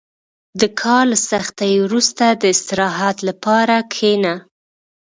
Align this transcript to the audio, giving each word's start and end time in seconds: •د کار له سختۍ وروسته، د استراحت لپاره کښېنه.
•د 0.61 0.61
کار 0.81 1.03
له 1.11 1.17
سختۍ 1.29 1.73
وروسته، 1.85 2.25
د 2.41 2.43
استراحت 2.55 3.17
لپاره 3.29 3.75
کښېنه. 3.93 4.33